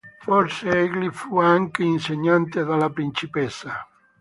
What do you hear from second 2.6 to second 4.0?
della principessa.